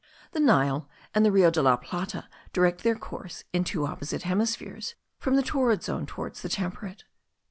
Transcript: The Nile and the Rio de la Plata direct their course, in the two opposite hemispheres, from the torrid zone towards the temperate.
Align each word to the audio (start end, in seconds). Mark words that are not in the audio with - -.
The 0.31 0.39
Nile 0.39 0.89
and 1.13 1.23
the 1.23 1.31
Rio 1.31 1.51
de 1.51 1.61
la 1.61 1.75
Plata 1.77 2.27
direct 2.53 2.81
their 2.81 2.95
course, 2.95 3.43
in 3.53 3.61
the 3.61 3.69
two 3.69 3.85
opposite 3.85 4.23
hemispheres, 4.23 4.95
from 5.19 5.35
the 5.35 5.43
torrid 5.43 5.83
zone 5.83 6.07
towards 6.07 6.41
the 6.41 6.49
temperate. 6.49 7.03